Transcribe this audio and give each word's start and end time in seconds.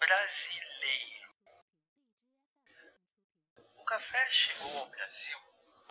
brasileiro. 0.00 1.30
O 3.76 3.84
café 3.84 4.30
chegou 4.30 4.78
ao 4.78 4.86
Brasil 4.86 5.38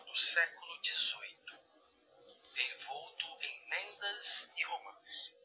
no 0.08 0.16
século 0.16 0.84
XVIII, 0.84 1.60
envolto 2.58 3.26
em 3.42 3.70
lendas 3.70 4.52
e 4.58 4.64
romance. 4.64 5.38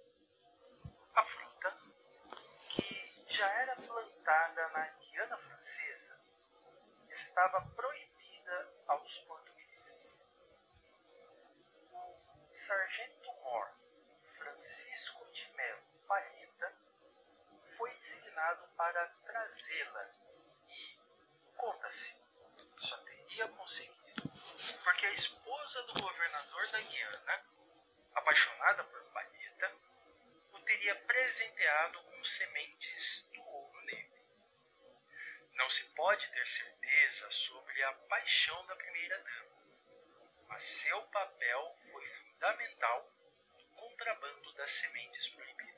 A 1.14 1.22
fruta, 1.24 1.78
que 2.70 3.24
já 3.28 3.46
era 3.60 3.76
plantada 3.76 4.68
na 4.70 4.86
Guiana 4.88 5.36
Francesa, 5.36 6.18
estava 7.10 7.60
proibida 7.76 8.72
aos 8.88 9.18
portugueses. 9.18 10.26
O 11.92 12.52
sargento-mor 12.52 13.78
Francisco 14.22 14.93
foi 17.76 17.92
designado 17.94 18.68
para 18.76 19.06
trazê-la 19.26 20.10
e, 20.68 20.98
conta-se, 21.56 22.16
só 22.76 22.96
teria 22.98 23.48
conseguido 23.48 24.04
porque 24.84 25.06
a 25.06 25.12
esposa 25.12 25.82
do 25.84 26.00
governador 26.00 26.70
da 26.70 26.80
Guiana, 26.80 27.44
apaixonada 28.14 28.84
por 28.84 29.02
Palheta, 29.12 29.76
o 30.52 30.60
teria 30.60 30.94
presenteado 30.94 32.02
com 32.04 32.24
sementes 32.24 33.28
do 33.32 33.42
ouro 33.42 33.80
negro. 33.86 34.22
Não 35.52 35.70
se 35.70 35.84
pode 35.94 36.30
ter 36.32 36.46
certeza 36.46 37.30
sobre 37.30 37.82
a 37.82 37.92
paixão 38.08 38.66
da 38.66 38.76
primeira 38.76 39.18
dama, 39.18 39.64
mas 40.48 40.62
seu 40.62 41.02
papel 41.08 41.74
foi 41.90 42.06
fundamental 42.06 43.12
no 43.54 43.64
contrabando 43.76 44.52
das 44.54 44.70
sementes 44.70 45.28
proibidas. 45.30 45.73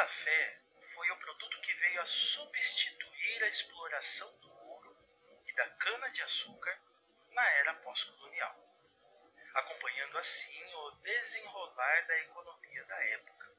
Café 0.00 0.58
foi 0.94 1.10
o 1.10 1.16
produto 1.18 1.60
que 1.60 1.74
veio 1.74 2.00
a 2.00 2.06
substituir 2.06 3.44
a 3.44 3.48
exploração 3.48 4.34
do 4.38 4.50
ouro 4.50 4.96
e 5.46 5.52
da 5.52 5.68
cana-de-açúcar 5.68 6.80
na 7.32 7.46
era 7.58 7.74
pós-colonial, 7.74 8.56
acompanhando 9.52 10.16
assim 10.16 10.74
o 10.74 10.90
desenrolar 11.02 12.06
da 12.06 12.18
economia 12.20 12.84
da 12.86 12.96
época. 13.08 13.52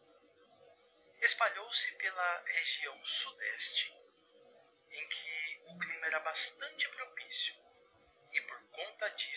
Espalhou-se 1.21 1.91
pela 1.97 2.43
região 2.47 3.05
sudeste, 3.05 3.93
em 4.89 5.09
que 5.09 5.63
o 5.67 5.77
clima 5.77 6.07
era 6.07 6.21
bastante 6.21 6.89
propício 6.89 7.55
e 8.33 8.41
por 8.41 8.63
conta 8.71 9.09
disto 9.11 9.30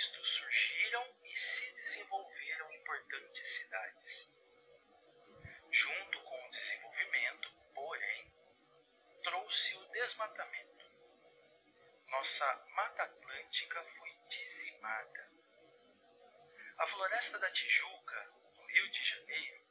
desmatamento. 10.15 10.85
Nossa 12.07 12.67
Mata 12.77 13.03
Atlântica 13.03 13.83
foi 13.83 14.11
dizimada. 14.29 15.29
A 16.79 16.87
Floresta 16.87 17.39
da 17.41 17.51
Tijuca, 17.51 18.33
no 18.57 18.65
Rio 18.67 18.91
de 18.91 19.03
Janeiro, 19.03 19.67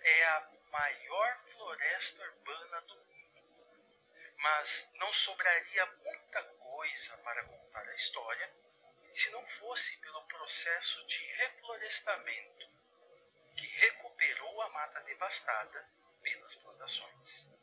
é 0.00 0.24
a 0.26 0.50
maior 0.70 1.44
floresta 1.52 2.22
urbana 2.22 2.80
do 2.82 2.94
mundo, 2.94 4.36
mas 4.36 4.92
não 4.94 5.12
sobraria 5.12 5.86
muita 6.04 6.42
coisa 6.44 7.18
para 7.18 7.44
contar 7.44 7.88
a 7.88 7.94
história 7.96 8.54
se 9.12 9.30
não 9.30 9.44
fosse 9.44 9.96
pelo 9.98 10.22
processo 10.28 11.04
de 11.06 11.24
reflorestamento 11.34 12.66
que 13.56 13.66
recuperou 13.66 14.62
a 14.62 14.68
mata 14.68 15.00
devastada 15.00 15.88
pelas 16.22 16.54
plantações. 16.54 17.57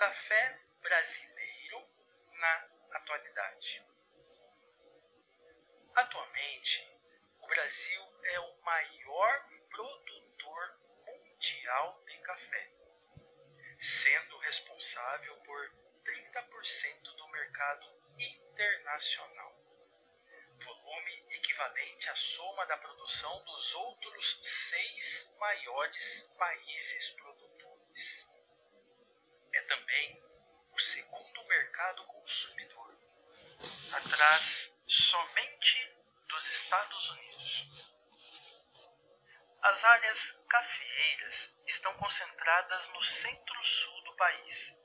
Café 0.00 0.58
brasileiro 0.80 1.86
na 2.32 2.68
atualidade. 2.92 3.84
Atualmente, 5.94 6.90
o 7.38 7.46
Brasil 7.46 8.00
é 8.24 8.40
o 8.40 8.62
maior 8.62 9.46
produtor 9.68 10.80
mundial 11.04 12.02
de 12.06 12.16
café, 12.22 12.72
sendo 13.76 14.38
responsável 14.38 15.36
por 15.42 15.70
30% 16.02 17.02
do 17.16 17.28
mercado 17.28 17.86
internacional, 18.18 19.54
volume 20.64 21.26
equivalente 21.28 22.08
à 22.08 22.16
soma 22.16 22.64
da 22.64 22.78
produção 22.78 23.44
dos 23.44 23.74
outros 23.74 24.38
seis 24.40 25.36
maiores 25.38 26.22
países 26.38 27.10
produtores. 27.10 28.30
É 29.52 29.60
também 29.62 30.22
o 30.72 30.78
segundo 30.78 31.44
mercado 31.48 32.04
consumidor, 32.04 32.96
atrás 34.20 34.78
somente 34.86 35.96
dos 36.28 36.46
Estados 36.46 37.08
Unidos. 37.08 37.96
As 39.62 39.82
áreas 39.82 40.44
cafeeiras 40.46 41.58
estão 41.66 41.94
concentradas 41.94 42.86
no 42.88 43.02
centro-sul 43.02 44.04
do 44.04 44.16
país, 44.16 44.78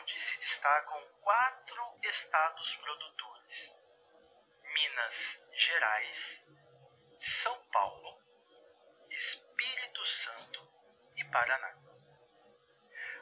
onde 0.00 0.20
se 0.20 0.38
destacam 0.38 1.02
quatro 1.22 1.98
estados 2.04 2.76
produtores: 2.76 3.72
Minas 4.62 5.48
Gerais, 5.52 6.48
São 7.18 7.66
Paulo, 7.70 8.22
Espírito 9.10 10.04
Santo 10.04 10.72
e 11.16 11.24
Paraná. 11.24 11.74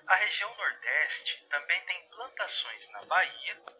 A 0.07 0.17
região 0.17 0.55
Nordeste 0.55 1.47
também 1.49 1.81
tem 1.87 2.09
plantações 2.11 2.91
na 2.91 3.03
Bahia 3.05 3.79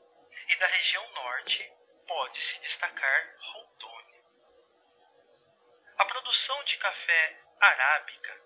região 0.89 1.07
Norte 1.11 1.71
pode 2.07 2.41
se 2.41 2.59
destacar 2.61 3.37
Rondônia. 3.39 4.25
A 5.99 6.05
produção 6.07 6.65
de 6.65 6.79
café 6.79 7.41
arábica 7.61 8.43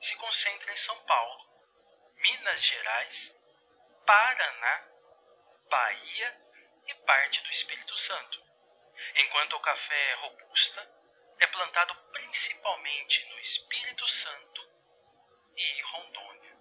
se 0.00 0.16
concentra 0.16 0.72
em 0.72 0.76
São 0.76 0.98
Paulo, 1.04 1.44
Minas 2.16 2.62
Gerais, 2.62 3.38
Paraná, 4.06 4.88
Bahia 5.68 6.40
e 6.86 6.94
parte 7.04 7.42
do 7.42 7.50
Espírito 7.50 7.98
Santo, 7.98 8.42
enquanto 9.16 9.56
o 9.56 9.60
café 9.60 10.14
robusta 10.14 10.90
é 11.40 11.46
plantado 11.46 11.94
principalmente 12.12 13.22
no 13.26 13.38
Espírito 13.40 14.08
Santo 14.08 14.62
e 15.54 15.82
Rondônia. 15.82 16.51